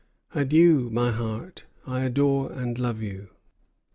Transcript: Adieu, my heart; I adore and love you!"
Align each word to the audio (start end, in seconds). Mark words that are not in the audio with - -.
Adieu, 0.33 0.89
my 0.89 1.11
heart; 1.11 1.67
I 1.85 1.99
adore 1.99 2.51
and 2.51 2.79
love 2.79 3.03
you!" 3.03 3.29